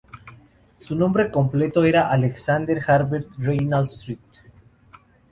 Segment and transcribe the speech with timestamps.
[0.79, 4.19] Su nombre completo era Alexander Herbert Reginald St.